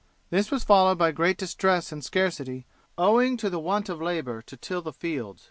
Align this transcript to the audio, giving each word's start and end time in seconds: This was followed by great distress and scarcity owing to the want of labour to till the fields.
This 0.31 0.49
was 0.49 0.63
followed 0.63 0.97
by 0.97 1.11
great 1.11 1.37
distress 1.37 1.91
and 1.91 2.03
scarcity 2.03 2.65
owing 2.97 3.37
to 3.37 3.51
the 3.51 3.59
want 3.59 3.87
of 3.87 4.01
labour 4.01 4.41
to 4.41 4.57
till 4.57 4.81
the 4.81 4.93
fields. 4.93 5.39